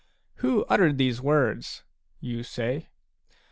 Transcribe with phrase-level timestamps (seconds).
[0.41, 1.83] "Who uttered these words?"
[2.19, 2.89] you say.